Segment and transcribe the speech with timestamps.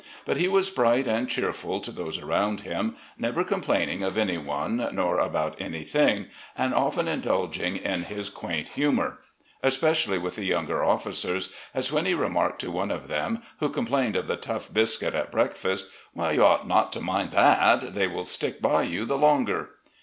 [0.25, 4.89] But he was bright and cheerful to those around him, never complaining of any one
[4.93, 6.25] nor about anything,
[6.57, 9.19] and often indulging in his quaint humour,
[9.61, 14.15] especially with the younger officers, as when he remarked to one of them, who complained
[14.15, 18.59] of the tough biscuit at breakfast:" You ought not to mind that; they will stick
[18.59, 19.69] by you the longer